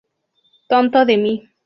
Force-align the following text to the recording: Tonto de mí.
Tonto 0.69 1.05
de 1.05 1.15
mí. 1.19 1.35